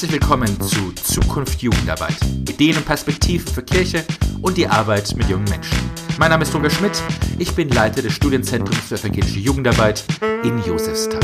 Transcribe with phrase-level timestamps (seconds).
[0.00, 2.16] Herzlich willkommen zu Zukunft Jugendarbeit.
[2.48, 4.02] Ideen und Perspektiven für Kirche
[4.40, 5.76] und die Arbeit mit jungen Menschen.
[6.18, 7.02] Mein Name ist Roger Schmidt.
[7.38, 10.02] Ich bin Leiter des Studienzentrums für evangelische Jugendarbeit
[10.42, 11.20] in Josefsthal.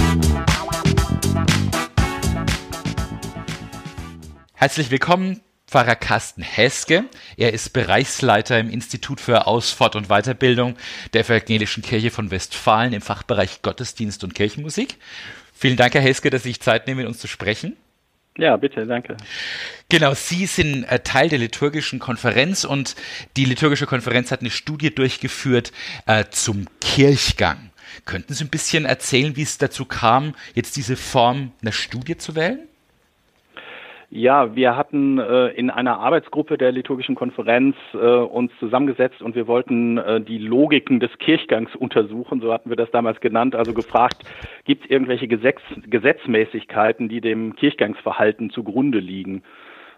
[4.52, 7.06] Herzlich willkommen Pfarrer Carsten Heske.
[7.38, 10.76] Er ist Bereichsleiter im Institut für Ausfahrt und Weiterbildung
[11.14, 14.98] der Evangelischen Kirche von Westfalen im Fachbereich Gottesdienst und Kirchenmusik.
[15.54, 17.74] Vielen Dank, Herr Heske, dass Sie sich Zeit nehmen, mit uns zu sprechen.
[18.38, 19.16] Ja, bitte, danke.
[19.88, 22.96] Genau, Sie sind äh, Teil der liturgischen Konferenz und
[23.36, 25.72] die liturgische Konferenz hat eine Studie durchgeführt
[26.06, 27.70] äh, zum Kirchgang.
[28.04, 32.34] Könnten Sie ein bisschen erzählen, wie es dazu kam, jetzt diese Form einer Studie zu
[32.34, 32.68] wählen?
[34.08, 39.48] Ja, wir hatten äh, in einer Arbeitsgruppe der liturgischen Konferenz äh, uns zusammengesetzt und wir
[39.48, 44.22] wollten äh, die Logiken des Kirchgangs untersuchen, so hatten wir das damals genannt, also gefragt,
[44.64, 49.42] gibt es irgendwelche Gesetz Gesetzmäßigkeiten, die dem Kirchgangsverhalten zugrunde liegen?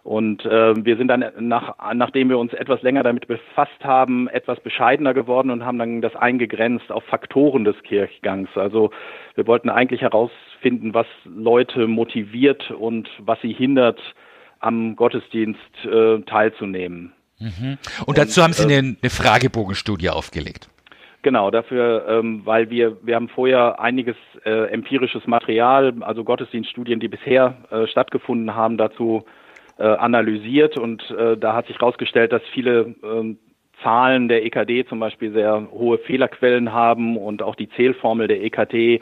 [0.04, 4.60] Und äh, wir sind dann, nach, nachdem wir uns etwas länger damit befasst haben, etwas
[4.60, 8.48] bescheidener geworden und haben dann das eingegrenzt auf Faktoren des Kirchgangs.
[8.54, 8.90] Also
[9.34, 14.00] wir wollten eigentlich herausfinden, was Leute motiviert und was sie hindert,
[14.60, 17.12] am Gottesdienst äh, teilzunehmen.
[17.38, 17.78] Mhm.
[18.00, 20.68] Und, und dazu haben Sie äh, eine, eine Fragebogenstudie aufgelegt.
[21.22, 27.08] Genau, dafür, ähm, weil wir, wir haben vorher einiges äh, empirisches Material, also Gottesdienststudien, die
[27.08, 29.24] bisher äh, stattgefunden haben, dazu
[29.78, 33.34] äh, analysiert und äh, da hat sich herausgestellt, dass viele äh,
[33.82, 39.00] Zahlen der EKD zum Beispiel sehr hohe Fehlerquellen haben und auch die Zählformel der EKT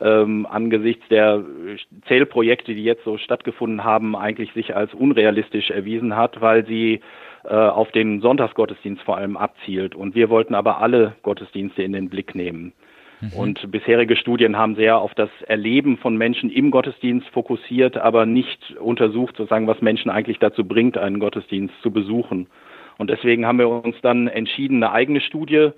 [0.00, 1.42] ähm, angesichts der
[2.06, 7.00] Zählprojekte, die jetzt so stattgefunden haben, eigentlich sich als unrealistisch erwiesen hat, weil sie
[7.44, 9.94] äh, auf den Sonntagsgottesdienst vor allem abzielt.
[9.94, 12.72] Und wir wollten aber alle Gottesdienste in den Blick nehmen.
[13.20, 13.32] Mhm.
[13.32, 18.76] Und bisherige Studien haben sehr auf das Erleben von Menschen im Gottesdienst fokussiert, aber nicht
[18.78, 22.46] untersucht, sozusagen, was Menschen eigentlich dazu bringt, einen Gottesdienst zu besuchen.
[22.98, 25.70] Und deswegen haben wir uns dann entschieden, eine eigene Studie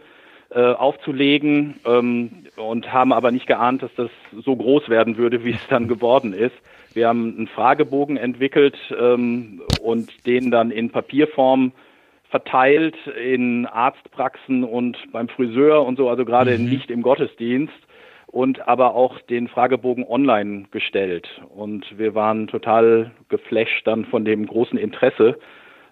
[0.51, 5.51] äh, aufzulegen ähm, und haben aber nicht geahnt, dass das so groß werden würde, wie
[5.51, 6.55] es dann geworden ist.
[6.95, 11.73] Wir haben einen Fragebogen entwickelt ähm, und den dann in Papierform
[12.31, 16.69] verteilt in Arztpraxen und beim Friseur und so, also gerade mhm.
[16.69, 17.75] nicht im Gottesdienst
[18.27, 21.29] und aber auch den Fragebogen online gestellt.
[21.55, 25.39] Und wir waren total geflasht dann von dem großen Interesse.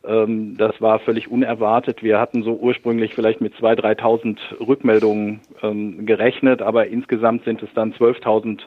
[0.07, 2.03] Ähm, das war völlig unerwartet.
[2.03, 7.71] Wir hatten so ursprünglich vielleicht mit 2.000, 3.000 Rückmeldungen ähm, gerechnet, aber insgesamt sind es
[7.75, 8.61] dann 12.000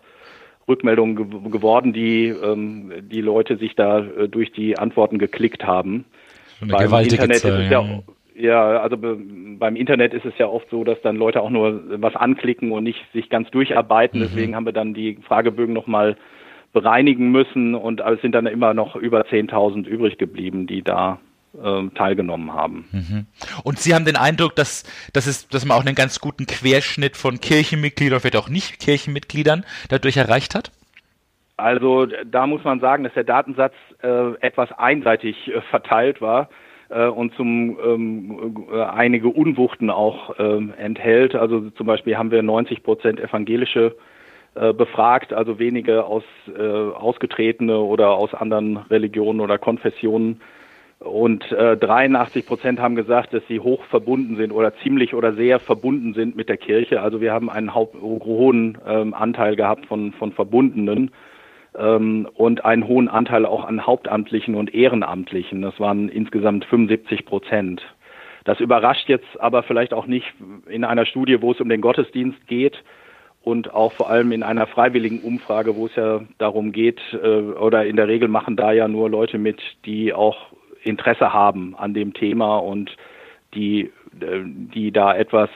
[0.68, 6.06] Rückmeldungen ge geworden, die ähm, die Leute sich da äh, durch die Antworten geklickt haben.
[6.62, 8.00] Eine beim gewaltige Internet Zahl, ist es ja,
[8.36, 12.16] ja, also beim Internet ist es ja oft so, dass dann Leute auch nur was
[12.16, 14.20] anklicken und nicht sich ganz durcharbeiten.
[14.20, 14.24] Mhm.
[14.24, 16.16] Deswegen haben wir dann die Fragebögen nochmal
[16.72, 21.20] bereinigen müssen und es sind dann immer noch über 10.000 übrig geblieben, die da
[21.62, 22.86] äh, teilgenommen haben.
[22.92, 23.26] Mhm.
[23.64, 24.84] Und Sie haben den Eindruck, dass,
[25.14, 29.66] dass, es, dass man auch einen ganz guten Querschnitt von Kirchenmitgliedern, vielleicht auch nicht Kirchenmitgliedern
[29.90, 30.72] dadurch erreicht hat?
[31.60, 36.50] Also da muss man sagen, dass der Datensatz äh, etwas einseitig äh, verteilt war
[36.90, 41.36] äh, und zum ähm, äh, einige Unwuchten auch ähm, enthält.
[41.36, 43.96] Also zum Beispiel haben wir 90 Prozent evangelische
[44.56, 50.42] äh, befragt, also wenige aus äh, ausgetretene oder aus anderen Religionen oder Konfessionen.
[51.00, 55.60] Und äh, 83 Prozent haben gesagt, dass sie hoch verbunden sind oder ziemlich oder sehr
[55.60, 57.02] verbunden sind mit der Kirche.
[57.02, 61.12] Also wir haben einen hohen ähm, Anteil gehabt von, von Verbundenen
[61.80, 65.62] und einen hohen Anteil auch an Hauptamtlichen und Ehrenamtlichen.
[65.62, 67.82] Das waren insgesamt 75 Prozent.
[68.44, 70.26] Das überrascht jetzt aber vielleicht auch nicht
[70.68, 72.84] in einer Studie, wo es um den Gottesdienst geht
[73.44, 77.86] und auch vor allem in einer freiwilligen Umfrage, wo es ja darum geht, äh, oder
[77.86, 80.38] in der Regel machen da ja nur Leute mit, die auch
[80.84, 82.96] Interesse haben an dem Thema und
[83.54, 85.50] die, äh, die da etwas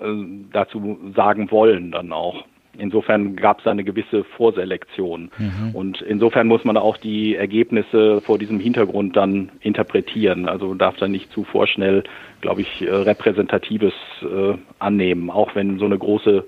[0.00, 2.44] äh, dazu sagen wollen dann auch.
[2.78, 5.30] Insofern gab es eine gewisse Vorselektion.
[5.36, 5.74] Mhm.
[5.74, 10.48] Und insofern muss man auch die Ergebnisse vor diesem Hintergrund dann interpretieren.
[10.48, 12.04] Also darf da nicht zu vorschnell,
[12.40, 16.44] glaube ich, äh, repräsentatives äh, annehmen, auch wenn so eine große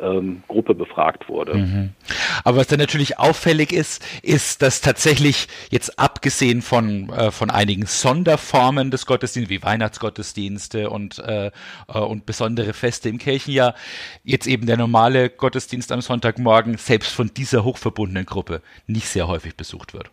[0.00, 1.54] ähm, Gruppe befragt wurde.
[1.54, 1.90] Mhm.
[2.42, 7.86] Aber was dann natürlich auffällig ist, ist, dass tatsächlich jetzt abgesehen von, äh, von einigen
[7.86, 11.50] Sonderformen des Gottesdienstes, wie Weihnachtsgottesdienste und, äh,
[11.88, 13.74] äh, und besondere Feste im Kirchenjahr,
[14.24, 19.56] jetzt eben der normale Gottesdienst am Sonntagmorgen selbst von dieser hochverbundenen Gruppe nicht sehr häufig
[19.56, 20.10] besucht wird.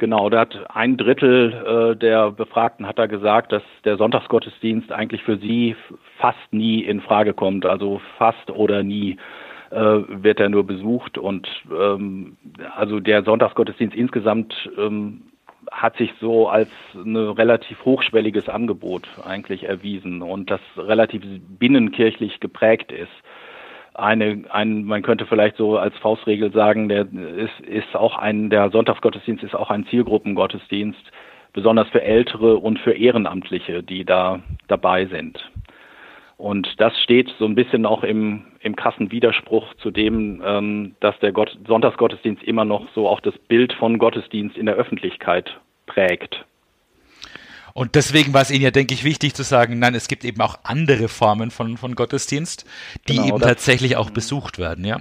[0.00, 5.22] Genau, da hat ein Drittel äh, der Befragten hat da gesagt, dass der Sonntagsgottesdienst eigentlich
[5.22, 5.76] für sie
[6.16, 9.18] fast nie in Frage kommt, also fast oder nie.
[9.70, 9.76] äh,
[10.08, 12.38] wird er nur besucht und ähm,
[12.76, 15.22] also der Sonntagsgottesdienst insgesamt ähm,
[15.70, 21.22] hat sich so als ein relativ hochschwelliges Angebot eigentlich erwiesen und das relativ
[21.58, 23.12] binnenkirchlich geprägt ist.
[24.00, 28.70] Eine, ein, man könnte vielleicht so als Faustregel sagen, der ist, ist auch ein, der
[28.70, 31.00] Sonntagsgottesdienst ist auch ein Zielgruppengottesdienst,
[31.52, 35.38] besonders für Ältere und für Ehrenamtliche, die da dabei sind.
[36.40, 41.18] Und das steht so ein bisschen auch im, im krassen Widerspruch zu dem, ähm, dass
[41.18, 46.46] der Gott, Sonntagsgottesdienst immer noch so auch das Bild von Gottesdienst in der Öffentlichkeit prägt.
[47.74, 50.40] Und deswegen war es Ihnen ja, denke ich, wichtig zu sagen, nein, es gibt eben
[50.40, 52.66] auch andere Formen von, von Gottesdienst,
[53.08, 55.00] die genau, eben tatsächlich auch besucht werden, ja.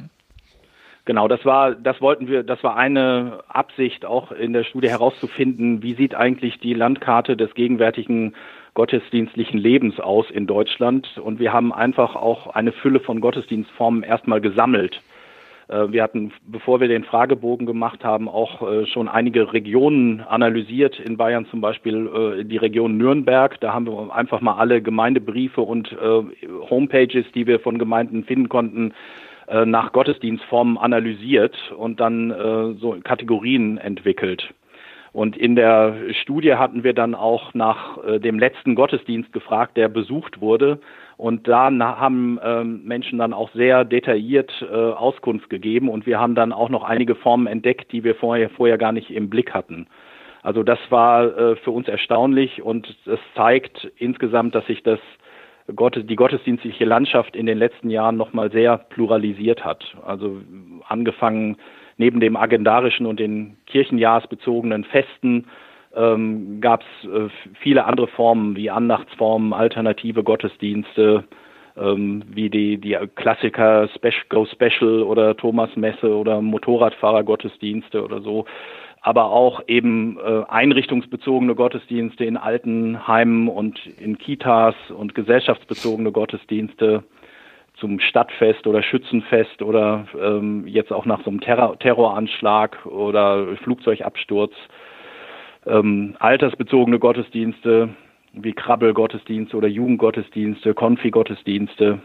[1.05, 5.81] Genau, das war, das wollten wir, das war eine Absicht auch in der Studie herauszufinden,
[5.81, 8.35] wie sieht eigentlich die Landkarte des gegenwärtigen
[8.75, 11.17] gottesdienstlichen Lebens aus in Deutschland.
[11.17, 15.01] Und wir haben einfach auch eine Fülle von Gottesdienstformen erstmal gesammelt.
[15.69, 20.99] Äh, wir hatten, bevor wir den Fragebogen gemacht haben, auch äh, schon einige Regionen analysiert.
[20.99, 23.59] In Bayern zum Beispiel äh, die Region Nürnberg.
[23.61, 25.95] Da haben wir einfach mal alle Gemeindebriefe und
[26.69, 28.93] Homepages, die wir von Gemeinden finden konnten,
[29.65, 34.53] nach Gottesdienstformen analysiert und dann so Kategorien entwickelt.
[35.11, 40.41] Und in der Studie hatten wir dann auch nach dem letzten Gottesdienst gefragt, der besucht
[40.41, 40.79] wurde.
[41.19, 41.69] Und da
[41.99, 45.89] haben ähm, Menschen dann auch sehr detailliert äh, Auskunft gegeben.
[45.89, 49.11] Und wir haben dann auch noch einige Formen entdeckt, die wir vorher, vorher gar nicht
[49.11, 49.87] im Blick hatten.
[50.43, 54.99] Also das war äh, für uns erstaunlich und es zeigt insgesamt, dass sich das
[55.67, 59.97] die gottesdienstliche Landschaft in den letzten Jahren nochmal sehr pluralisiert hat.
[60.05, 60.37] Also
[60.87, 61.57] angefangen
[61.97, 65.47] neben dem agendarischen und den kirchenjahrsbezogenen Festen
[65.95, 71.23] ähm, gab es äh, viele andere Formen wie Andachtsformen, alternative Gottesdienste,
[71.77, 78.45] ähm, wie die, die Klassiker Special, Go Special oder Thomasmesse oder Motorradfahrergottesdienste oder so,
[79.01, 87.03] aber auch eben äh, einrichtungsbezogene Gottesdienste in Altenheimen und in Kitas und gesellschaftsbezogene Gottesdienste
[87.79, 94.53] zum Stadtfest oder Schützenfest oder ähm, jetzt auch nach so einem Terror Terroranschlag oder Flugzeugabsturz.
[95.65, 97.89] Ähm, altersbezogene Gottesdienste
[98.33, 101.99] wie Krabbelgottesdienste oder Jugendgottesdienste, Konfi-Gottesdienste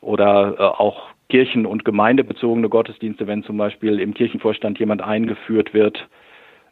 [0.00, 6.08] oder äh, auch Kirchen- und gemeindebezogene Gottesdienste, wenn zum Beispiel im Kirchenvorstand jemand eingeführt wird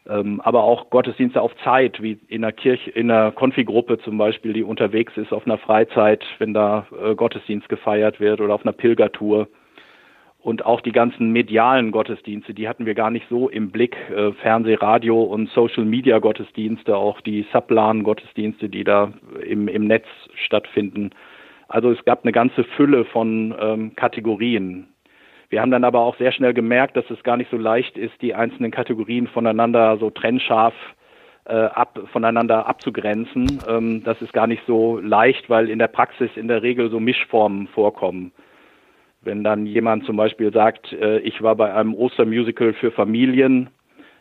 [0.07, 4.53] ähm, aber auch Gottesdienste auf Zeit, wie in einer Kirche, in einer Konfigruppe zum Beispiel,
[4.53, 8.73] die unterwegs ist auf einer Freizeit, wenn da äh, Gottesdienst gefeiert wird oder auf einer
[8.73, 9.47] Pilgertour.
[10.45, 13.97] Und auch die ganzen medialen Gottesdienste, die hatten wir gar nicht so im Blick.
[14.15, 19.11] Äh, Fernseh, Radio und Social Media Gottesdienste, auch die Sublan Gottesdienste, die da
[19.43, 20.05] im, im Netz
[20.35, 21.09] stattfinden.
[21.67, 24.85] Also es gab eine ganze Fülle von ähm, Kategorien,
[25.49, 28.21] wir haben dann aber auch sehr schnell gemerkt, dass es gar nicht so leicht ist,
[28.21, 30.73] die einzelnen Kategorien voneinander so trennscharf
[31.45, 33.59] äh, ab, voneinander abzugrenzen.
[33.67, 36.99] Ähm, das ist gar nicht so leicht, weil in der Praxis in der Regel so
[36.99, 38.31] Mischformen vorkommen.
[39.25, 43.69] Wenn dann jemand zum Beispiel sagt, äh, ich war bei einem Ostermusical für Familien,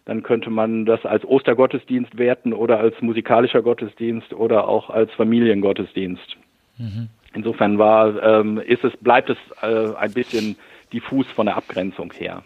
[0.07, 6.37] dann könnte man das als Ostergottesdienst werten oder als musikalischer Gottesdienst oder auch als Familiengottesdienst.
[6.79, 7.09] Mhm.
[7.35, 10.57] Insofern war, ähm, ist es, bleibt es äh, ein bisschen
[10.93, 12.43] diffus von der Abgrenzung her.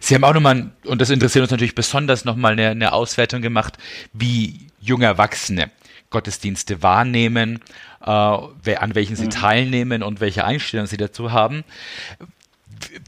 [0.00, 3.78] Sie haben auch nochmal, und das interessiert uns natürlich besonders, nochmal eine, eine Auswertung gemacht,
[4.12, 5.70] wie junge Erwachsene
[6.12, 7.60] Gottesdienste wahrnehmen,
[8.00, 9.30] äh, an welchen sie mhm.
[9.30, 11.64] teilnehmen und welche Einstellungen sie dazu haben.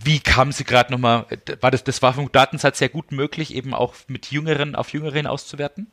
[0.05, 1.27] Wie kamen Sie gerade nochmal,
[1.61, 5.27] war das, das war vom Datensatz sehr gut möglich, eben auch mit Jüngeren auf Jüngeren
[5.27, 5.89] auszuwerten?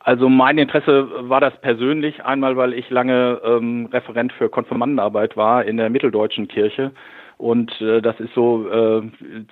[0.00, 5.64] Also mein Interesse war das persönlich, einmal weil ich lange ähm, Referent für Konfirmandenarbeit war
[5.64, 6.92] in der mitteldeutschen Kirche
[7.38, 9.02] und äh, das ist so äh,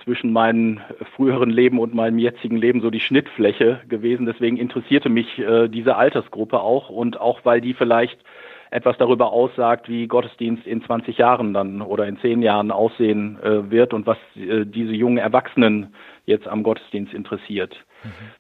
[0.05, 0.81] zwischen meinem
[1.17, 4.25] früheren Leben und meinem jetzigen Leben so die Schnittfläche gewesen.
[4.25, 8.19] Deswegen interessierte mich äh, diese Altersgruppe auch und auch weil die vielleicht
[8.71, 13.71] etwas darüber aussagt, wie Gottesdienst in 20 Jahren dann oder in 10 Jahren aussehen äh,
[13.71, 17.77] wird und was äh, diese jungen Erwachsenen jetzt am Gottesdienst interessiert.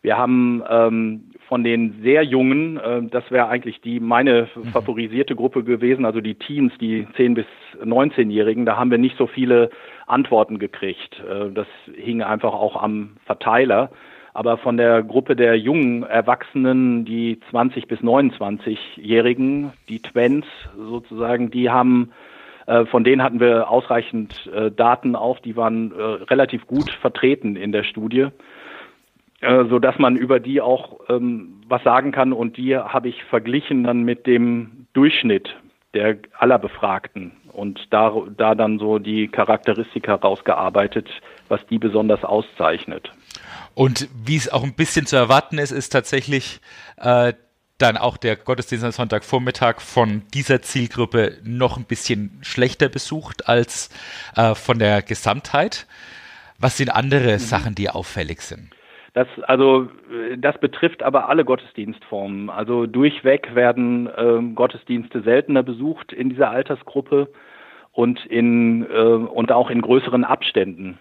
[0.02, 4.64] Wir haben ähm, von den sehr Jungen, äh, das wäre eigentlich die meine mhm.
[4.66, 7.46] favorisierte Gruppe gewesen, also die Teens, die 10 bis
[7.82, 9.70] 19-Jährigen, da haben wir nicht so viele
[10.06, 11.20] Antworten gekriegt.
[11.20, 13.90] Äh, das hing einfach auch am Verteiler.
[14.36, 21.70] Aber von der Gruppe der jungen Erwachsenen, die 20 bis 29-Jährigen, die Twents sozusagen, die
[21.70, 22.10] haben
[22.66, 27.56] äh, von denen hatten wir ausreichend äh, Daten auch, die waren äh, relativ gut vertreten
[27.56, 28.28] in der Studie.
[29.44, 33.22] Äh, so dass man über die auch ähm, was sagen kann und die habe ich
[33.24, 35.54] verglichen dann mit dem Durchschnitt
[35.92, 41.08] der aller Befragten und da, da dann so die Charakteristika rausgearbeitet,
[41.48, 43.12] was die besonders auszeichnet.
[43.74, 46.60] Und wie es auch ein bisschen zu erwarten ist, ist tatsächlich
[46.96, 47.34] äh,
[47.78, 53.90] dann auch der Gottesdienst am Sonntagvormittag von dieser Zielgruppe noch ein bisschen schlechter besucht als
[54.36, 55.86] äh, von der Gesamtheit.
[56.58, 57.38] Was sind andere mhm.
[57.38, 58.73] Sachen, die auffällig sind?
[59.14, 59.88] Das, also,
[60.38, 62.50] das betrifft aber alle Gottesdienstformen.
[62.50, 67.28] Also durchweg werden ähm, Gottesdienste seltener besucht in dieser Altersgruppe
[67.92, 70.98] und in äh, und auch in größeren Abständen.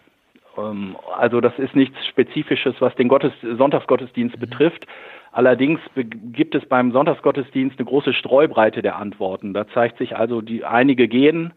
[0.58, 4.42] Ähm, also das ist nichts Spezifisches, was den Gottes Sonntagsgottesdienst mhm.
[4.42, 4.86] betrifft.
[5.32, 9.56] Allerdings gibt es beim Sonntagsgottesdienst eine große Streubreite der Antworten.
[9.56, 11.54] Da zeigt sich also, die einige gehen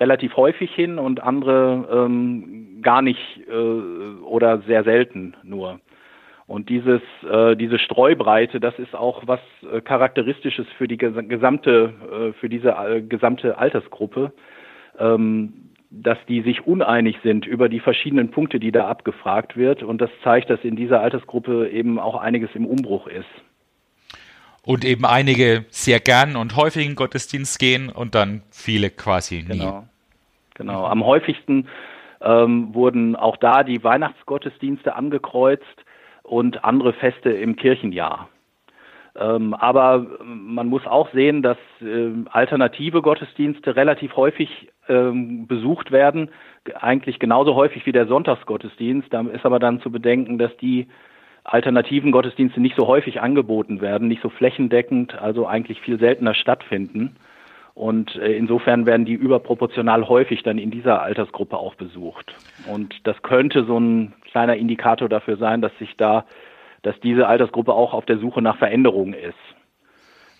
[0.00, 5.78] relativ häufig hin und andere ähm, gar nicht äh, oder sehr selten nur.
[6.50, 9.38] Und dieses, äh, diese Streubreite, das ist auch was
[9.72, 14.32] äh, Charakteristisches für die gesamte, äh, für diese äh, gesamte Altersgruppe,
[14.98, 19.84] ähm, dass die sich uneinig sind über die verschiedenen Punkte, die da abgefragt wird.
[19.84, 23.30] Und das zeigt, dass in dieser Altersgruppe eben auch einiges im Umbruch ist.
[24.64, 29.58] Und eben einige sehr gern und häufig in Gottesdienst gehen und dann viele quasi nie.
[29.58, 29.84] Genau.
[30.54, 30.84] Genau.
[30.84, 31.68] Am häufigsten
[32.20, 35.84] ähm, wurden auch da die Weihnachtsgottesdienste angekreuzt
[36.30, 38.28] und andere Feste im Kirchenjahr.
[39.18, 46.30] Ähm, aber man muss auch sehen, dass äh, alternative Gottesdienste relativ häufig ähm, besucht werden,
[46.78, 49.12] eigentlich genauso häufig wie der Sonntagsgottesdienst.
[49.12, 50.86] Da ist aber dann zu bedenken, dass die
[51.42, 57.16] alternativen Gottesdienste nicht so häufig angeboten werden, nicht so flächendeckend, also eigentlich viel seltener stattfinden.
[57.80, 62.30] Und äh, insofern werden die überproportional häufig dann in dieser Altersgruppe auch besucht.
[62.70, 66.26] Und das könnte so ein kleiner Indikator dafür sein, dass sich da,
[66.82, 69.38] dass diese Altersgruppe auch auf der Suche nach Veränderungen ist.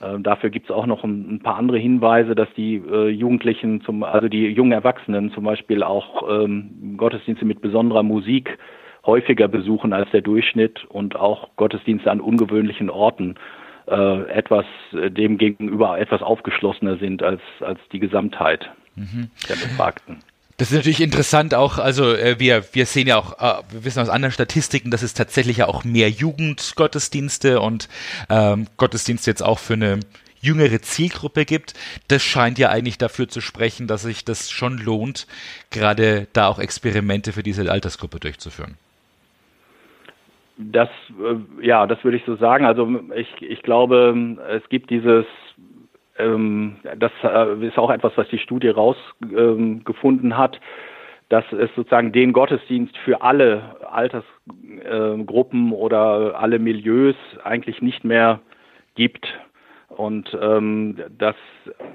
[0.03, 3.81] Ähm, dafür gibt es auch noch ein, ein, paar andere Hinweise, dass die äh, Jugendlichen,
[3.81, 8.59] zum, also die jungen Erwachsenen zum Beispiel auch ähm, Gottesdienste mit besonderer Musik
[9.07, 13.37] häufiger besuchen als der Durchschnitt und auch Gottesdienste an ungewöhnlichen Orten
[13.91, 19.31] äh, etwas äh, dem gegenüber etwas aufgeschlossener sind als, als die Gesamtheit mhm.
[19.49, 20.19] der Befragten.
[20.57, 24.01] Das ist natürlich interessant auch, also äh, wir, wir sehen ja auch, äh, wir wissen
[24.01, 27.89] aus anderen Statistiken, dass es tatsächlich ja auch mehr Jugendgottesdienste und
[28.29, 30.01] ähm, Gottesdienste jetzt auch für eine
[30.41, 31.75] jüngere Zielgruppe gibt.
[32.09, 35.27] Das scheint ja eigentlich dafür zu sprechen, dass sich das schon lohnt,
[35.71, 38.77] gerade da auch Experimente für diese Altersgruppe durchzuführen.
[40.61, 42.67] Das, äh, ja, das würde ich so sagen.
[42.67, 45.25] Also ich, ich glaube, es gibt dieses,
[46.19, 50.61] ähm, das äh, ist auch etwas, was die Studie rausgefunden ähm, hat,
[51.31, 58.41] dass es sozusagen den Gottesdienst für alle Altersgruppen äh, oder alle Milieus eigentlich nicht mehr
[58.97, 59.27] gibt.
[59.89, 61.37] Und ähm, das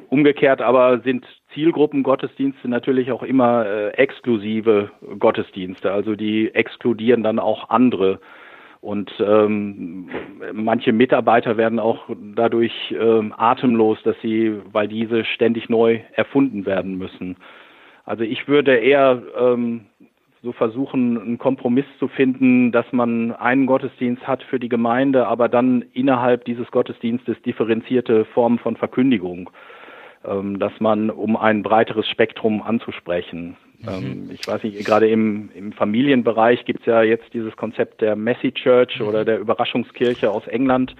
[0.09, 7.69] umgekehrt aber sind Zielgruppengottesdienste natürlich auch immer äh, exklusive Gottesdienste, also die exkludieren dann auch
[7.69, 8.19] andere
[8.85, 10.09] und ähm,
[10.53, 16.95] manche Mitarbeiter werden auch dadurch ähm, atemlos, dass sie, weil diese ständig neu erfunden werden
[16.99, 17.35] müssen.
[18.05, 19.87] Also ich würde eher ähm,
[20.43, 25.49] so versuchen, einen Kompromiss zu finden, dass man einen Gottesdienst hat für die Gemeinde, aber
[25.49, 29.49] dann innerhalb dieses Gottesdienstes differenzierte Formen von Verkündigung,
[30.23, 33.87] ähm, dass man, um ein breiteres Spektrum anzusprechen, Mhm.
[33.87, 38.15] Ähm, ich weiß nicht, gerade im, im Familienbereich gibt es ja jetzt dieses Konzept der
[38.15, 39.07] Messy Church mhm.
[39.07, 40.95] oder der Überraschungskirche aus England.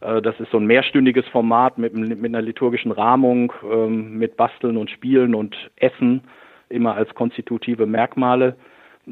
[0.00, 4.76] Äh, das ist so ein mehrstündiges Format mit, mit einer liturgischen Rahmung, ähm, mit Basteln
[4.76, 6.22] und Spielen und Essen,
[6.68, 8.56] immer als konstitutive Merkmale.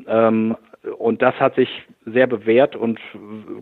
[0.06, 0.56] Ähm,
[0.98, 1.68] und das hat sich
[2.06, 2.98] sehr bewährt und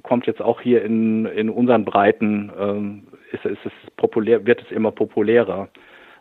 [0.05, 4.93] kommt jetzt auch hier in, in unseren Breiten, ist, ist es populär, wird es immer
[4.93, 5.69] populärer.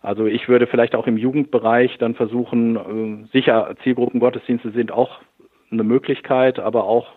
[0.08, 5.20] Also ich würde vielleicht auch im Jugendbereich dann versuchen, äh, sicher Zielgruppengottesdienste sind auch
[5.70, 7.08] eine Möglichkeit, aber auch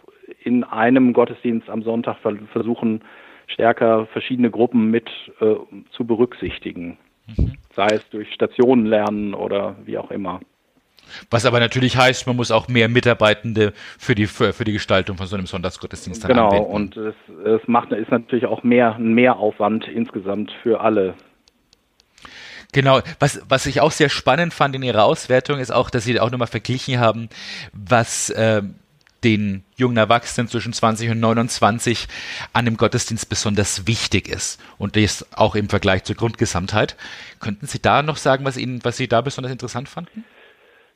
[0.42, 2.16] in einem Gottesdienst am Sonntag
[2.52, 3.02] versuchen,
[3.47, 5.09] stärker verschiedene Gruppen mit
[5.40, 5.54] äh,
[5.92, 6.99] zu berücksichtigen.
[7.28, 7.52] Mhm.
[7.76, 10.40] Sei es durch Stationen lernen oder wie auch immer.
[11.30, 15.16] Was aber natürlich heißt, man muss auch mehr Mitarbeitende für die, für, für die Gestaltung
[15.16, 16.64] von so einem Sonntagsgottesdienst genau, anwenden.
[16.64, 21.14] Genau, und es, es macht, ist natürlich auch mehr, ein Mehraufwand insgesamt für alle
[22.72, 26.20] Genau, was, was ich auch sehr spannend fand in Ihrer Auswertung, ist auch, dass Sie
[26.20, 27.28] auch nochmal verglichen haben,
[27.72, 28.62] was äh,
[29.24, 32.08] den jungen Erwachsenen zwischen 20 und 29
[32.52, 34.60] an dem Gottesdienst besonders wichtig ist.
[34.78, 36.96] Und das auch im Vergleich zur Grundgesamtheit.
[37.38, 40.24] Könnten Sie da noch sagen, was Ihnen, was Sie da besonders interessant fanden?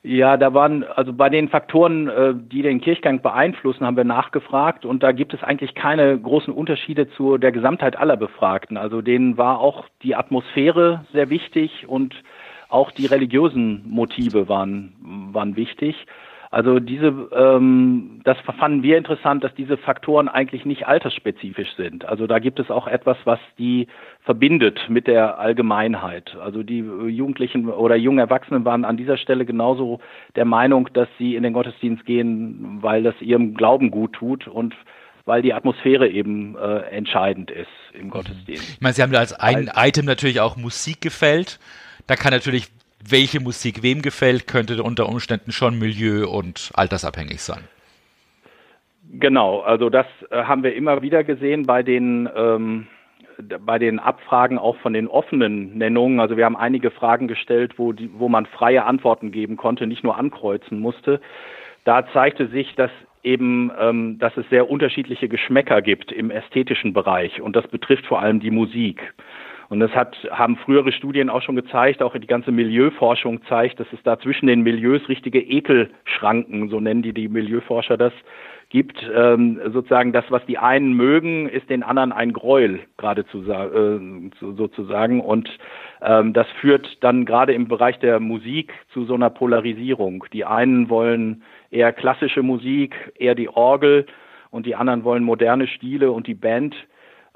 [0.07, 4.85] Ja, da waren, also bei den Faktoren, äh, die den Kirchgang beeinflussen, haben wir nachgefragt
[4.85, 8.77] und da gibt es eigentlich keine großen Unterschiede zu der Gesamtheit aller Befragten.
[8.77, 12.13] Also denen war auch die Atmosphäre sehr wichtig und
[12.69, 14.93] auch die religiösen Motive waren,
[15.31, 16.05] waren wichtig.
[16.55, 22.05] Also diese, ähm, das fanden wir interessant, dass diese Faktoren eigentlich nicht altersspezifisch sind.
[22.05, 23.87] Also da gibt es auch etwas, was die
[24.21, 26.33] verbindet mit der Allgemeinheit.
[26.41, 29.99] Also die Jugendlichen oder jungen Erwachsenen waren an dieser Stelle genauso
[30.37, 34.73] der Meinung, dass sie in den Gottesdienst gehen, weil das ihrem Glauben gut tut und
[35.25, 38.75] weil die Atmosphäre eben äh, entscheidend ist im Gottesdienst.
[38.75, 41.59] Ich meine, Sie haben da als ein Item natürlich auch Musik gefällt.
[42.07, 42.69] Da kann natürlich
[43.09, 47.63] welche Musik wem gefällt, könnte unter Umständen schon milieu- und altersabhängig sein.
[49.11, 52.87] Genau, also das äh, haben wir immer wieder gesehen bei den ähm,
[53.65, 56.19] bei den Abfragen auch von den offenen Nennungen.
[56.19, 60.03] Also wir haben einige Fragen gestellt, wo die, wo man freie Antworten geben konnte, nicht
[60.03, 61.19] nur ankreuzen musste.
[61.83, 62.91] Da zeigte sich, dass
[63.23, 68.21] eben, ähm, dass es sehr unterschiedliche Geschmäcker gibt im ästhetischen Bereich und das betrifft vor
[68.21, 69.13] allem die Musik.
[69.75, 73.87] Und das hat, haben frühere Studien auch schon gezeigt, auch die ganze Milieuforschung zeigt, dass
[73.91, 78.13] es da zwischen den Milieus richtige Ekelschranken, so nennen die die Milieuforscher das,
[78.69, 78.97] gibt.
[79.13, 83.99] Ähm, sozusagen das, was die einen mögen, ist den anderen ein Gräuel, geradezu äh,
[84.39, 85.19] sozusagen.
[85.19, 85.49] Und
[86.01, 90.23] ähm, das führt dann gerade im Bereich der Musik zu so einer Polarisierung.
[90.31, 94.05] Die einen wollen eher klassische Musik, eher die Orgel
[94.51, 96.73] und die anderen wollen moderne Stile und die Band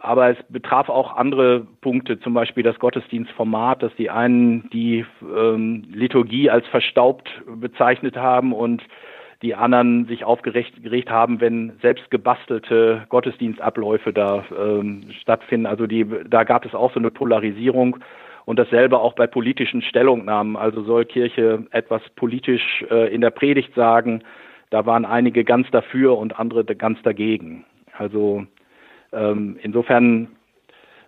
[0.01, 5.83] aber es betraf auch andere Punkte, zum Beispiel das Gottesdienstformat, dass die einen die ähm,
[5.91, 8.81] Liturgie als verstaubt bezeichnet haben und
[9.41, 15.65] die anderen sich aufgeregt haben, wenn selbst gebastelte Gottesdienstabläufe da ähm, stattfinden.
[15.65, 17.97] Also die, da gab es auch so eine Polarisierung
[18.45, 20.57] und dasselbe auch bei politischen Stellungnahmen.
[20.57, 24.23] Also soll Kirche etwas politisch äh, in der Predigt sagen?
[24.71, 27.65] Da waren einige ganz dafür und andere ganz dagegen.
[27.97, 28.45] Also
[29.11, 30.27] insofern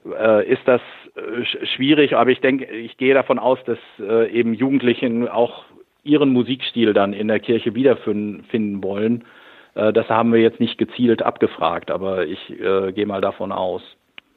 [0.05, 0.81] äh, ist das
[1.15, 5.65] äh, schwierig, aber ich denke, ich gehe davon aus, dass äh, eben Jugendlichen auch
[6.03, 9.23] ihren Musikstil dann in der Kirche wiederfinden wollen.
[9.75, 13.81] Das haben wir jetzt nicht gezielt abgefragt, aber ich gehe mal davon aus.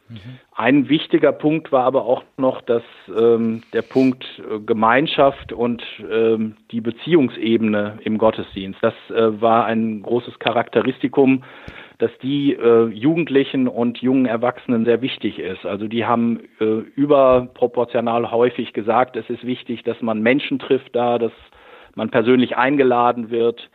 [0.09, 0.19] Mhm.
[0.55, 4.25] Ein wichtiger Punkt war aber auch noch, dass ähm, der Punkt
[4.65, 11.43] Gemeinschaft und ähm, die Beziehungsebene im Gottesdienst, das äh, war ein großes Charakteristikum
[11.99, 15.65] dass die äh, Jugendlichen und jungen Erwachsenen sehr wichtig ist.
[15.65, 21.19] Also die haben äh, überproportional häufig gesagt, es ist wichtig, dass man Menschen trifft da,
[21.19, 21.33] dass
[21.95, 23.71] man persönlich eingeladen wird,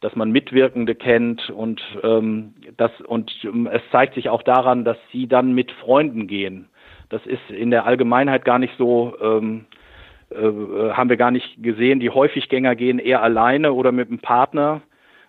[0.00, 4.98] dass man Mitwirkende kennt und ähm, das und ähm, es zeigt sich auch daran, dass
[5.10, 6.68] sie dann mit Freunden gehen.
[7.08, 9.64] Das ist in der Allgemeinheit gar nicht so ähm,
[10.30, 10.36] äh,
[10.92, 12.00] haben wir gar nicht gesehen.
[12.00, 14.82] Die Häufiggänger gehen eher alleine oder mit einem Partner.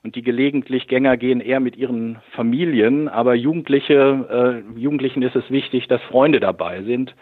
[0.07, 5.51] Und die gelegentlich Gänger gehen eher mit ihren Familien, aber Jugendliche, äh, Jugendlichen ist es
[5.51, 7.13] wichtig, dass Freunde dabei sind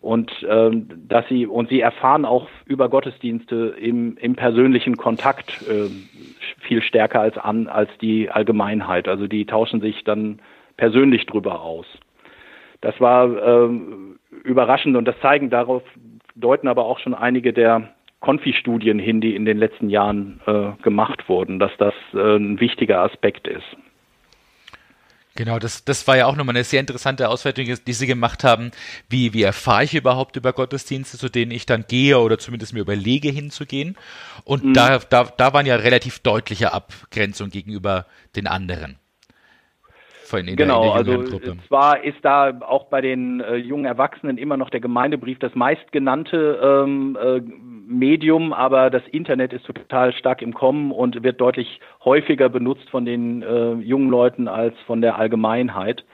[0.00, 5.88] und ähm, dass sie und sie erfahren auch über Gottesdienste im, im persönlichen Kontakt äh,
[6.62, 9.06] viel stärker als an als die Allgemeinheit.
[9.06, 10.40] Also die tauschen sich dann
[10.76, 11.86] persönlich drüber aus.
[12.80, 13.68] Das war äh,
[14.42, 15.84] überraschend und das zeigen darauf
[16.34, 21.28] deuten aber auch schon einige der Konfi-Studien hin, die in den letzten Jahren äh, gemacht
[21.28, 23.66] wurden, dass das äh, ein wichtiger Aspekt ist.
[25.34, 28.70] Genau, das, das war ja auch nochmal eine sehr interessante Auswertung, die Sie gemacht haben.
[29.08, 32.80] Wie, wie erfahre ich überhaupt über Gottesdienste, zu denen ich dann gehe oder zumindest mir
[32.80, 33.96] überlege hinzugehen?
[34.44, 34.74] Und mhm.
[34.74, 38.06] da, da, da waren ja relativ deutliche Abgrenzungen gegenüber
[38.36, 38.98] den anderen
[40.40, 43.84] in, in genau, der, in der also zwar ist da auch bei den äh, jungen
[43.84, 47.40] Erwachsenen immer noch der Gemeindebrief das meistgenannte ähm, äh,
[47.86, 53.04] Medium, aber das Internet ist total stark im Kommen und wird deutlich häufiger benutzt von
[53.04, 56.04] den äh, jungen Leuten als von der Allgemeinheit.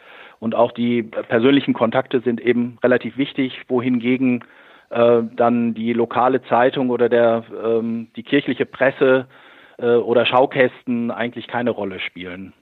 [0.40, 4.44] Und auch die persönlichen Kontakte sind eben relativ wichtig, wohingegen
[4.90, 9.26] äh, dann die lokale Zeitung oder der, ähm, die kirchliche Presse
[9.78, 12.52] äh, oder Schaukästen eigentlich keine Rolle spielen.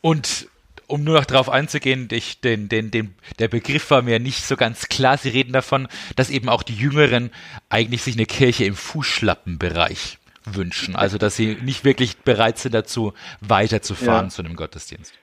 [0.00, 0.48] Und
[0.86, 4.56] um nur noch darauf einzugehen, ich, den, den, den, der Begriff war mir nicht so
[4.56, 5.16] ganz klar.
[5.16, 7.30] Sie reden davon, dass eben auch die Jüngeren
[7.68, 10.96] eigentlich sich eine Kirche im Fußschlappenbereich wünschen.
[10.96, 14.30] Also, dass sie nicht wirklich bereit sind dazu, weiterzufahren ja.
[14.30, 15.16] zu einem Gottesdienst.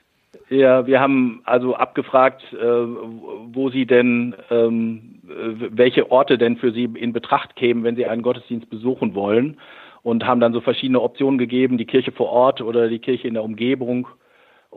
[0.50, 6.84] Ja, wir haben also abgefragt, äh, wo Sie denn, ähm, welche Orte denn für Sie
[6.84, 9.58] in Betracht kämen, wenn Sie einen Gottesdienst besuchen wollen
[10.02, 13.34] und haben dann so verschiedene Optionen gegeben, die Kirche vor Ort oder die Kirche in
[13.34, 14.08] der Umgebung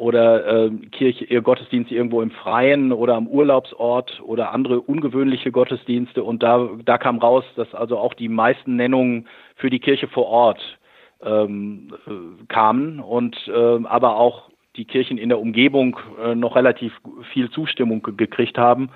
[0.02, 6.24] oder äh, Kirche, ihr Gottesdienst irgendwo im Freien oder am Urlaubsort oder andere ungewöhnliche Gottesdienste.
[6.24, 10.26] Und da, da kam raus, dass also auch die meisten Nennungen für die Kirche vor
[10.26, 10.80] Ort
[11.24, 16.94] ähm, äh, kamen und äh, aber auch die Kirchen in der Umgebung äh, noch relativ
[17.32, 18.90] viel Zustimmung gekriegt haben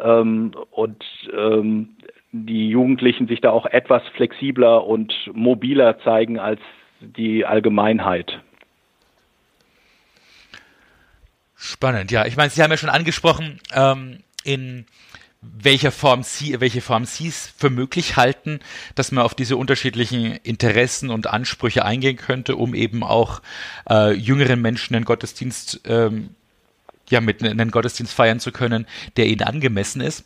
[0.00, 1.04] ähm, und
[1.36, 1.90] ähm,
[2.32, 6.60] die Jugendlichen sich da auch etwas flexibler und mobiler zeigen als
[7.00, 8.40] die Allgemeinheit.
[11.78, 12.26] Spannend, ja.
[12.26, 14.84] Ich meine, Sie haben ja schon angesprochen, ähm, in
[15.40, 18.58] welcher Form Sie, welche Form Sie es für möglich halten,
[18.96, 23.42] dass man auf diese unterschiedlichen Interessen und Ansprüche eingehen könnte, um eben auch
[23.88, 26.30] äh, jüngeren Menschen einen Gottesdienst, ähm,
[27.10, 28.84] ja, mit einem Gottesdienst feiern zu können,
[29.16, 30.24] der ihnen angemessen ist.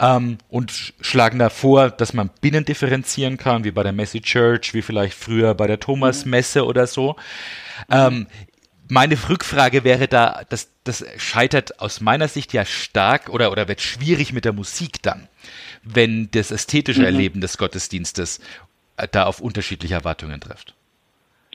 [0.00, 4.72] Ähm, und schlagen da vor, dass man Binnen differenzieren kann, wie bei der Messy Church,
[4.72, 7.16] wie vielleicht früher bei der Thomas-Messe oder so.
[7.90, 8.28] Ähm,
[8.88, 13.80] meine Rückfrage wäre da, dass das scheitert aus meiner Sicht ja stark oder, oder wird
[13.80, 15.28] schwierig mit der Musik dann,
[15.82, 17.06] wenn das ästhetische mhm.
[17.06, 18.40] Erleben des Gottesdienstes
[18.96, 20.74] äh, da auf unterschiedliche Erwartungen trifft.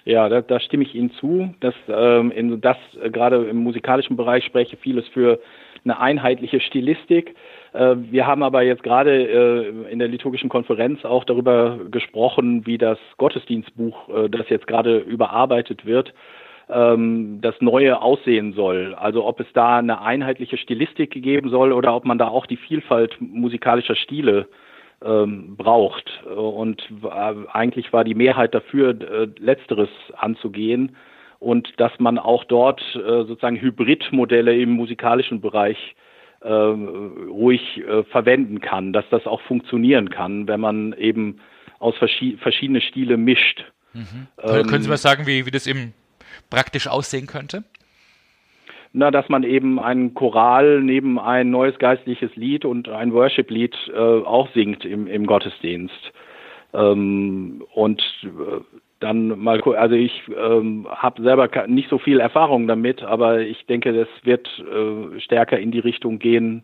[0.04, 4.18] Ja, da, da stimme ich Ihnen zu, dass ähm, in das äh, gerade im musikalischen
[4.18, 5.40] Bereich spreche vieles für
[5.84, 7.36] eine einheitliche Stilistik.
[7.74, 12.78] Äh, wir haben aber jetzt gerade äh, in der liturgischen Konferenz auch darüber gesprochen, wie
[12.78, 16.14] das Gottesdienstbuch, äh, das jetzt gerade überarbeitet wird,
[16.72, 18.96] ähm, das Neue aussehen soll.
[18.96, 22.58] Also ob es da eine einheitliche Stilistik geben soll oder ob man da auch die
[22.58, 24.48] Vielfalt musikalischer Stile
[25.04, 26.24] ähm, braucht.
[26.26, 30.96] Und äh, eigentlich war die Mehrheit dafür, äh, letzteres anzugehen
[31.40, 35.96] und dass man auch dort äh, sozusagen Hybridmodelle im musikalischen Bereich
[36.42, 41.40] äh, ruhig äh, verwenden kann, dass das auch funktionieren kann, wenn man eben
[41.80, 43.66] aus verschi verschiedene Stile mischt.
[43.94, 44.28] Mhm.
[44.42, 45.94] Ähm, Können Sie mal sagen, wie, wie das eben
[46.50, 47.64] praktisch aussehen könnte?
[48.94, 53.98] Na, dass man eben einen Choral neben ein neues geistliches Lied und ein Worship-Lied äh,
[53.98, 56.12] auch singt im, im Gottesdienst.
[56.74, 58.60] Ähm, und äh,
[59.00, 63.94] dann mal, also ich ähm, habe selber nicht so viel Erfahrung damit, aber ich denke,
[63.94, 66.64] das wird äh, stärker in die Richtung gehen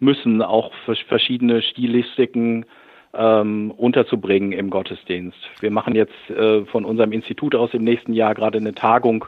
[0.00, 0.72] müssen, auch
[1.08, 2.66] verschiedene Stilistiken
[3.14, 5.38] ähm, unterzubringen im Gottesdienst.
[5.60, 9.24] Wir machen jetzt äh, von unserem Institut aus im nächsten Jahr gerade eine Tagung,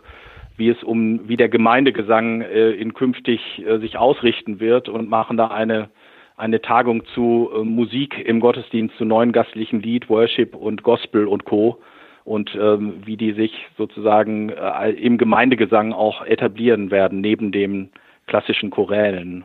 [0.56, 5.36] wie es um wie der Gemeindegesang äh, in künftig äh, sich ausrichten wird und machen
[5.36, 5.88] da eine
[6.36, 11.44] eine Tagung zu äh, Musik im Gottesdienst zu neuen gastlichen Lied, Worship und Gospel und
[11.44, 11.80] Co
[12.24, 17.90] und ähm, wie die sich sozusagen äh, im Gemeindegesang auch etablieren werden neben den
[18.26, 19.44] klassischen Chorälen.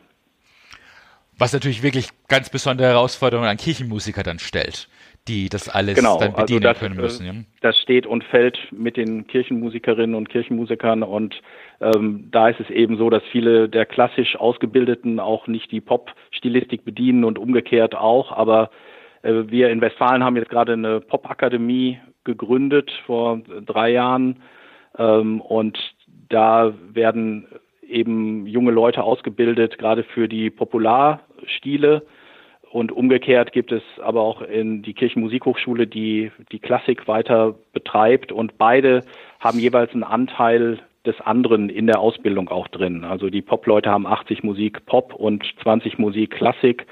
[1.37, 4.87] Was natürlich wirklich ganz besondere Herausforderungen an Kirchenmusiker dann stellt,
[5.27, 7.25] die das alles genau, dann also bedienen also das, können müssen.
[7.25, 7.33] Ja?
[7.61, 11.41] Das steht und fällt mit den Kirchenmusikerinnen und Kirchenmusikern und
[11.81, 16.85] ähm, da ist es eben so, dass viele der klassisch Ausgebildeten auch nicht die Pop-Stilistik
[16.85, 18.69] bedienen und umgekehrt auch, aber
[19.23, 24.41] äh, wir in Westfalen haben jetzt gerade eine Pop-Akademie gegründet vor drei Jahren
[24.97, 25.77] ähm, und
[26.29, 27.47] da werden
[27.87, 32.03] eben junge Leute ausgebildet, gerade für die Popularstile.
[32.71, 38.31] Und umgekehrt gibt es aber auch in die Kirchenmusikhochschule, die die Klassik weiter betreibt.
[38.31, 39.01] Und beide
[39.39, 43.05] haben jeweils einen Anteil des anderen in der Ausbildung auch drin.
[43.05, 46.85] Also die Pop-Leute haben 80 Musik Pop und 20 Musik Klassik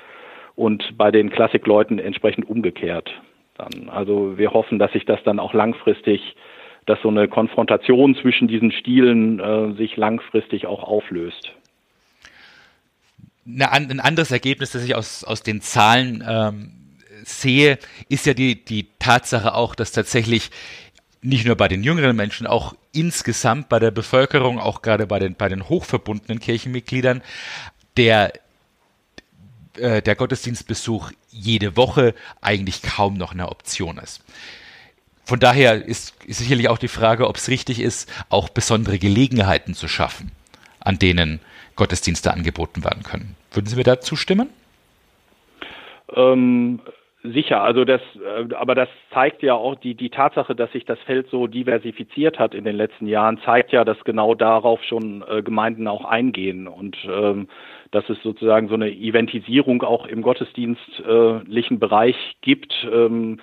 [0.56, 3.12] und bei den Klassikleuten entsprechend umgekehrt.
[3.58, 3.89] Dann.
[3.89, 6.36] Also wir hoffen, dass sich das dann auch langfristig
[6.85, 11.53] dass so eine Konfrontation zwischen diesen Stilen äh, sich langfristig auch auflöst.
[13.45, 16.71] ein anderes Ergebnis, das ich aus, aus den Zahlen ähm,
[17.23, 17.77] sehe,
[18.09, 20.49] ist ja die, die Tatsache auch, dass tatsächlich
[21.21, 25.35] nicht nur bei den jüngeren Menschen, auch insgesamt bei der Bevölkerung, auch gerade bei den,
[25.35, 27.21] bei den hochverbundenen Kirchenmitgliedern,
[27.95, 28.33] der,
[29.77, 34.23] äh, der Gottesdienstbesuch jede Woche eigentlich kaum noch eine Option ist
[35.25, 39.73] von daher ist, ist sicherlich auch die Frage, ob es richtig ist, auch besondere Gelegenheiten
[39.73, 40.31] zu schaffen,
[40.79, 41.39] an denen
[41.75, 43.36] Gottesdienste angeboten werden können.
[43.51, 44.49] Würden Sie mir da zustimmen?
[46.15, 46.81] Ähm,
[47.23, 50.99] sicher, also das, äh, aber das zeigt ja auch die, die Tatsache, dass sich das
[51.05, 55.41] Feld so diversifiziert hat in den letzten Jahren, zeigt ja, dass genau darauf schon äh,
[55.41, 57.47] Gemeinden auch eingehen und ähm,
[57.91, 62.73] dass es sozusagen so eine Eventisierung auch im gottesdienstlichen Bereich gibt.
[62.91, 63.39] Ähm,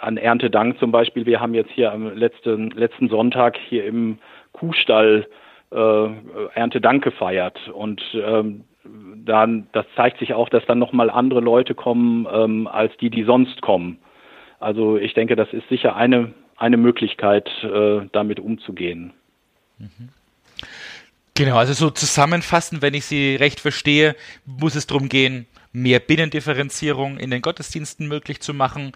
[0.00, 1.26] an Erntedank zum Beispiel.
[1.26, 4.18] Wir haben jetzt hier am letzten, letzten Sonntag hier im
[4.52, 5.26] Kuhstall
[5.72, 6.08] äh,
[6.54, 12.26] Erntedank gefeiert und ähm, dann, das zeigt sich auch, dass dann nochmal andere Leute kommen,
[12.32, 13.98] ähm, als die, die sonst kommen.
[14.58, 19.12] Also ich denke, das ist sicher eine, eine Möglichkeit, äh, damit umzugehen.
[19.78, 20.10] Mhm.
[21.34, 24.14] Genau, also so zusammenfassend, wenn ich Sie recht verstehe,
[24.44, 28.92] muss es darum gehen, mehr Binnendifferenzierung in den Gottesdiensten möglich zu machen,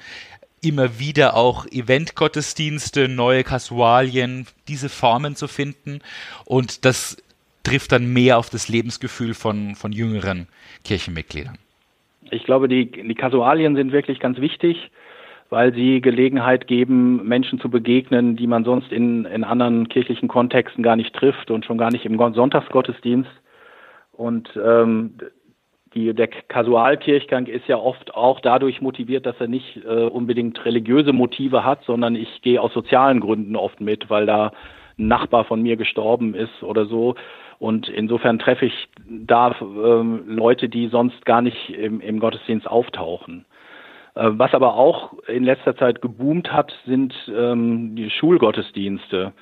[0.64, 6.00] immer wieder auch Eventgottesdienste, neue Kasualien, diese Formen zu finden
[6.44, 7.16] und das
[7.62, 10.46] trifft dann mehr auf das Lebensgefühl von, von jüngeren
[10.84, 11.58] Kirchenmitgliedern.
[12.30, 14.90] Ich glaube, die, die Kasualien sind wirklich ganz wichtig,
[15.50, 20.82] weil sie Gelegenheit geben, Menschen zu begegnen, die man sonst in, in anderen kirchlichen Kontexten
[20.82, 23.30] gar nicht trifft und schon gar nicht im Sonntagsgottesdienst.
[24.12, 25.14] Und ähm,
[25.94, 31.12] die, der Kasualkirchgang ist ja oft auch dadurch motiviert, dass er nicht äh, unbedingt religiöse
[31.12, 34.52] Motive hat, sondern ich gehe aus sozialen Gründen oft mit, weil da
[34.98, 37.14] ein Nachbar von mir gestorben ist oder so.
[37.58, 43.44] Und insofern treffe ich da äh, Leute, die sonst gar nicht im, im Gottesdienst auftauchen.
[44.14, 49.32] Äh, was aber auch in letzter Zeit geboomt hat, sind ähm, die Schulgottesdienste.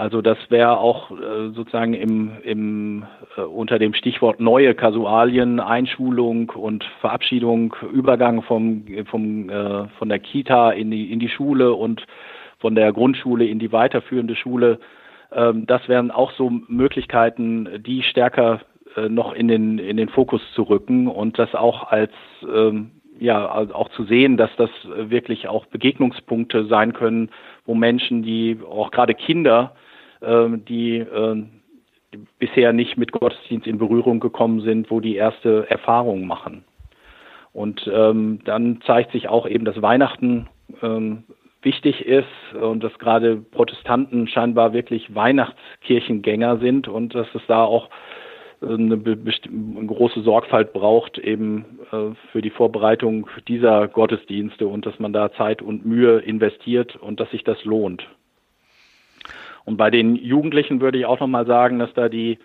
[0.00, 3.04] Also das wäre auch äh, sozusagen im, im,
[3.36, 10.18] äh, unter dem Stichwort neue Kasualien, Einschulung und Verabschiedung, Übergang vom, vom, äh, von der
[10.18, 12.06] Kita in die, in die Schule und
[12.60, 14.78] von der Grundschule in die weiterführende Schule.
[15.32, 18.60] Ähm, das wären auch so Möglichkeiten, die stärker
[18.96, 22.12] äh, noch in den, in den Fokus zu rücken und das auch als
[22.50, 27.28] ähm, ja, also auch zu sehen, dass das wirklich auch Begegnungspunkte sein können,
[27.66, 29.74] wo Menschen, die auch gerade Kinder
[30.20, 31.42] die, äh,
[32.12, 36.64] die bisher nicht mit Gottesdienst in Berührung gekommen sind, wo die erste Erfahrung machen.
[37.52, 40.48] Und ähm, dann zeigt sich auch eben, dass Weihnachten
[40.82, 41.24] ähm,
[41.62, 42.26] wichtig ist
[42.60, 47.90] und dass gerade Protestanten scheinbar wirklich Weihnachtskirchengänger sind und dass es da auch
[48.62, 54.98] äh, eine, eine große Sorgfalt braucht eben äh, für die Vorbereitung dieser Gottesdienste und dass
[54.98, 58.06] man da Zeit und Mühe investiert und dass sich das lohnt.
[59.64, 62.38] Und bei den Jugendlichen würde ich auch nochmal sagen, dass da die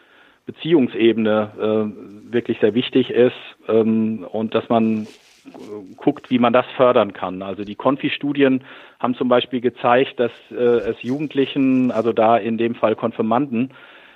[0.45, 3.36] Beziehungsebene äh, wirklich sehr wichtig ist
[3.67, 7.41] ähm, und dass man äh, guckt, wie man das fördern kann.
[7.41, 8.63] Also die Konfi-Studien
[8.99, 13.71] haben zum Beispiel gezeigt, dass äh, es Jugendlichen, also da in dem Fall Konfirmanden,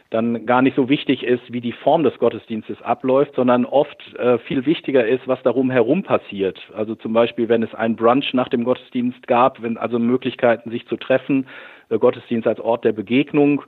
[0.10, 4.40] dann gar nicht so wichtig ist, wie die Form des Gottesdienstes abläuft, sondern oft äh,
[4.40, 6.60] viel wichtiger ist, was darum herum passiert.
[6.76, 10.88] Also zum Beispiel, wenn es einen Brunch nach dem Gottesdienst gab, wenn also Möglichkeiten, sich
[10.88, 11.46] zu treffen,
[11.90, 13.62] äh, Gottesdienst als Ort der Begegnung,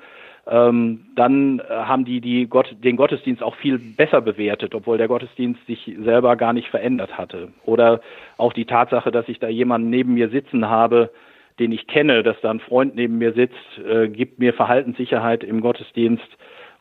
[0.47, 5.07] ähm, dann äh, haben die, die Gott, den Gottesdienst auch viel besser bewertet, obwohl der
[5.07, 7.49] Gottesdienst sich selber gar nicht verändert hatte.
[7.65, 8.01] Oder
[8.37, 11.11] auch die Tatsache, dass ich da jemanden neben mir sitzen habe,
[11.59, 15.61] den ich kenne, dass da ein Freund neben mir sitzt, äh, gibt mir Verhaltenssicherheit im
[15.61, 16.27] Gottesdienst.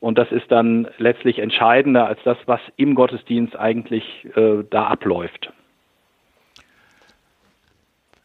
[0.00, 4.04] Und das ist dann letztlich entscheidender als das, was im Gottesdienst eigentlich
[4.34, 5.52] äh, da abläuft.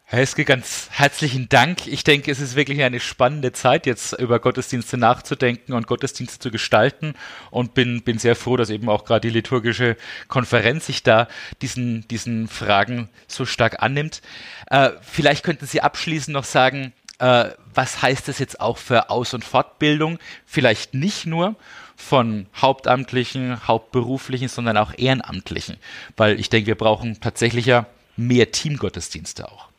[0.08, 1.88] Herr Heske, ganz herzlichen Dank.
[1.88, 6.52] Ich denke, es ist wirklich eine spannende Zeit, jetzt über Gottesdienste nachzudenken und Gottesdienste zu
[6.52, 7.16] gestalten
[7.50, 11.28] und bin, bin sehr froh, dass eben auch gerade die liturgische Konferenz sich da
[11.64, 14.22] diesen, diesen Fragen so stark annimmt.
[14.70, 19.34] Äh, vielleicht könnten Sie abschließend noch sagen, äh, was heißt das jetzt auch für Aus-
[19.34, 20.20] und Fortbildung?
[20.46, 21.56] Vielleicht nicht nur
[21.96, 25.78] von Hauptamtlichen, Hauptberuflichen, sondern auch Ehrenamtlichen,
[26.16, 27.88] weil ich denke, wir brauchen tatsächlich ja
[28.18, 29.70] mehr Teamgottesdienste auch.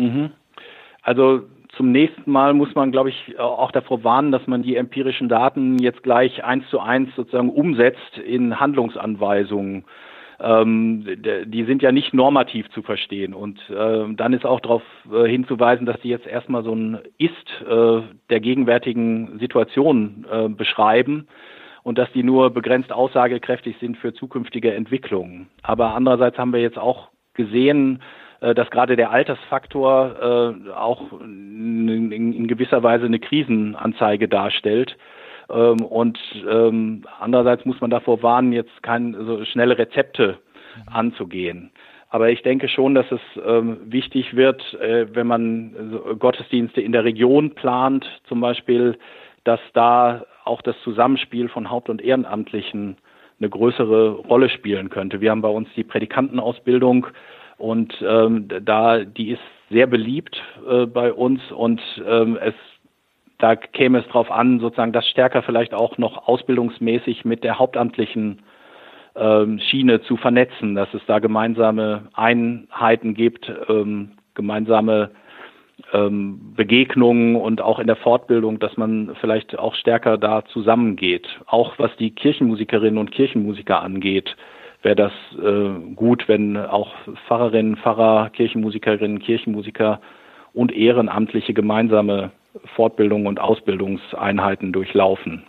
[0.00, 0.30] Mhm.
[1.02, 1.42] Also
[1.76, 5.78] zum nächsten Mal muss man, glaube ich, auch davor warnen, dass man die empirischen Daten
[5.78, 9.84] jetzt gleich eins zu eins sozusagen umsetzt in Handlungsanweisungen.
[10.40, 11.04] Ähm,
[11.46, 13.34] die sind ja nicht normativ zu verstehen.
[13.34, 14.82] Und äh, dann ist auch darauf
[15.12, 17.34] äh, hinzuweisen, dass die jetzt erstmal so ein Ist
[17.68, 21.28] äh, der gegenwärtigen Situation äh, beschreiben
[21.82, 25.48] und dass die nur begrenzt aussagekräftig sind für zukünftige Entwicklungen.
[25.62, 32.10] Aber andererseits haben wir jetzt auch gesehen, äh, dass gerade der Altersfaktor äh, auch in,
[32.10, 34.96] in, gewisser Weise eine Krisenanzeige darstellt.
[35.50, 40.38] Ähm, und ähm, andererseits muss man davor warnen, jetzt keine so schnelle Rezepte
[40.86, 41.70] anzugehen.
[42.08, 47.04] Aber ich denke schon, dass es ähm, wichtig wird, äh, wenn man Gottesdienste in der
[47.04, 48.98] Region plant, zum Beispiel,
[49.44, 52.96] dass da auch das Zusammenspiel von Haupt- und Ehrenamtlichen
[53.38, 55.20] eine größere Rolle spielen könnte.
[55.20, 57.06] Wir haben bei uns die Predikantenausbildung
[57.60, 62.54] und ähm, da die ist sehr beliebt äh, bei uns und ähm, es
[63.38, 68.42] da käme es darauf an, sozusagen das stärker vielleicht auch noch ausbildungsmäßig mit der hauptamtlichen
[69.16, 75.10] ähm, Schiene zu vernetzen, dass es da gemeinsame Einheiten gibt, ähm, gemeinsame
[75.92, 81.26] ähm, Begegnungen und auch in der Fortbildung, dass man vielleicht auch stärker da zusammengeht.
[81.46, 84.36] Auch was die Kirchenmusikerinnen und Kirchenmusiker angeht,
[84.82, 85.12] wäre das
[85.42, 86.92] äh, gut, wenn auch
[87.26, 90.00] Pfarrerinnen, Pfarrer, Kirchenmusikerinnen, Kirchenmusiker
[90.52, 92.32] und Ehrenamtliche gemeinsame
[92.74, 95.44] Fortbildung und Ausbildungseinheiten durchlaufen.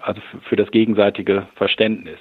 [0.00, 2.18] also für das gegenseitige Verständnis.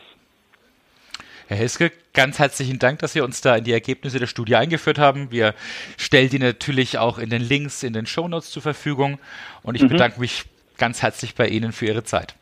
[1.47, 4.97] Herr Heske, ganz herzlichen Dank, dass Sie uns da in die Ergebnisse der Studie eingeführt
[4.97, 5.29] haben.
[5.29, 5.53] Wir
[5.95, 9.19] stellen die natürlich auch in den Links in den Shownotes zur Verfügung
[9.61, 9.89] und ich mhm.
[9.89, 10.45] bedanke mich
[10.77, 12.35] ganz herzlich bei Ihnen für Ihre Zeit.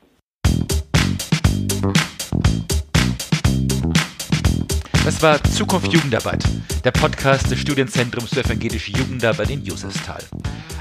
[5.04, 6.46] Das war Zukunft Jugendarbeit,
[6.86, 10.24] der Podcast des Studienzentrums für evangelische Jugendarbeit in Jusestal.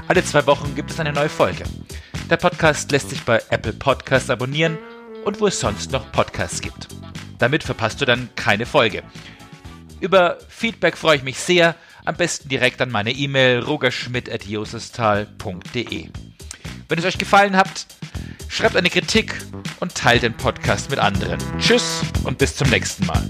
[0.07, 1.65] Alle zwei Wochen gibt es eine neue Folge.
[2.29, 4.77] Der Podcast lässt sich bei Apple Podcasts abonnieren
[5.25, 6.87] und wo es sonst noch Podcasts gibt.
[7.37, 9.03] Damit verpasst du dann keine Folge.
[9.99, 16.09] Über Feedback freue ich mich sehr, am besten direkt an meine E-Mail rogerschmidt.josestal.de.
[16.87, 17.87] Wenn es euch gefallen hat,
[18.47, 19.35] schreibt eine Kritik
[19.81, 21.39] und teilt den Podcast mit anderen.
[21.59, 23.21] Tschüss und bis zum nächsten Mal.